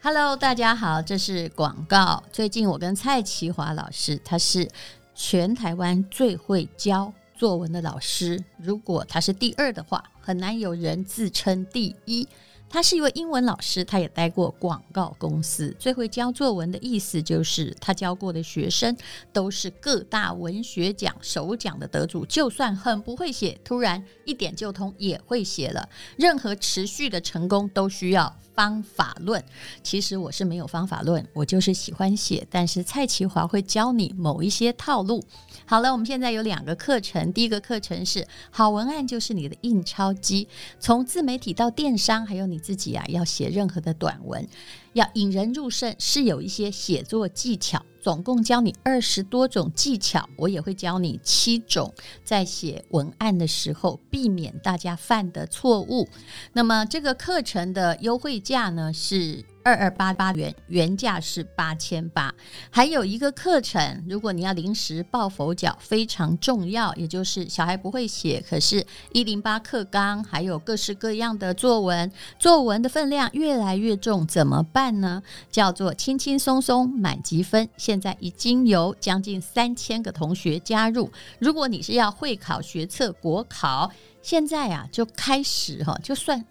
[0.00, 2.22] Hello，大家好，这是广告。
[2.32, 4.66] 最近我跟蔡淇华老师，他是。
[5.14, 12.26] 全台湾最会教作文的老师，如果他是第二的话，很难有人自称第一。
[12.72, 15.76] 他是一位英文老师，他也待过广告公司。
[15.78, 18.96] 最会教作文的意思就是，他教过的学生
[19.30, 22.24] 都是各大文学奖首奖的得主。
[22.24, 25.86] 就算很不会写，突然一点就通，也会写了。
[26.16, 29.44] 任何持续的成功都需要方法论。
[29.82, 32.46] 其实我是没有方法论，我就是喜欢写。
[32.50, 35.22] 但是蔡淇华会教你某一些套路。
[35.66, 37.30] 好了，我们现在有两个课程。
[37.34, 40.48] 第一个课程是好文案就是你的印钞机，
[40.80, 42.61] 从自媒体到电商，还有你。
[42.62, 44.46] 自己啊，要写任何的短文，
[44.92, 47.84] 要引人入胜，是有一些写作技巧。
[48.00, 51.94] 总共教你二十多种技巧，我也会教你七种，
[52.24, 56.08] 在写文案的时候避免大家犯的错误。
[56.52, 62.34] 那么这个课程的优惠价呢是二二八八元，原价是八千八。
[62.70, 75.22] 还有一个课程，如果你要临时抱佛脚，非常重要，也就是小孩不会写，可是一零八课纲还有各式各样的作文，作文的分量越来越重，怎么办呢？
[75.50, 77.68] 叫做轻轻松松满级分。
[77.76, 81.10] 现在已经有将近三千个同学加入。
[81.38, 83.90] 如果你是要会考、学测、国考，
[84.22, 86.44] 现在啊就开始哈，就算。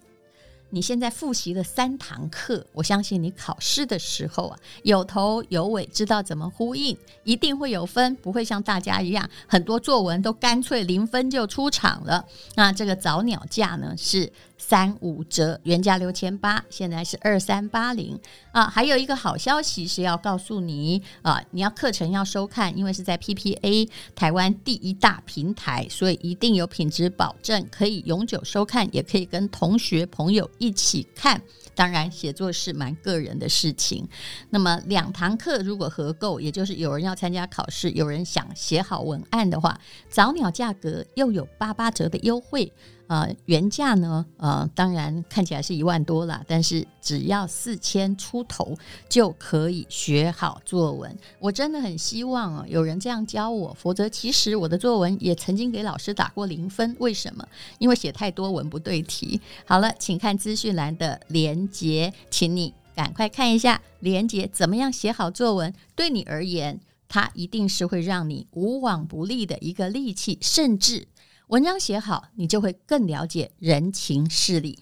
[0.74, 12.24] 你现在复习了三堂课，我相信你考试的时候啊，有头有尾，知道怎么呼应，一定会有分，不会像大家一样，很多作文都干脆零分就出场了。
[12.54, 14.32] 那这个早鸟架呢是
[14.64, 18.16] 三五折，原价六千八，现在是二三八零
[18.52, 18.64] 啊。
[18.68, 30.48] 还有一个好消息是要告诉你啊，你要课程要收看，因为是在 PPA 台湾第一大平台，所以一定有品质保证，可以永久收看，也可以跟同学朋友。
[30.58, 31.42] 一起看，
[31.74, 34.08] 当然写作是蛮个人的事情。
[34.50, 42.72] 那么两堂课如果合购，也就是有人要参加考试，有人想写好文案的话，早鸟价格又有八八折的优惠。
[43.12, 48.74] 呃，原价呢，呃，当然看起来是一万多了，但是只要四千出头
[49.06, 51.14] 就可以学好作文。
[51.38, 56.96] 我真的很希望啊，有人这样教我，否则其实我的作文也曾经给老师打过零分。
[57.00, 57.46] 为什么？
[57.78, 59.38] 因为写太多文不对题。
[59.66, 65.74] 好了，请看资讯栏的连接，请你赶快看一下连接，怎么样写好作文？
[65.94, 71.08] 对你而言，它一定是会让你无往不利的一个利器，甚至。
[71.48, 74.80] 文章写好，你就会更了解人情事理。